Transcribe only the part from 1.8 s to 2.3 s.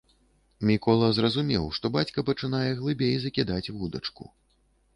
бацька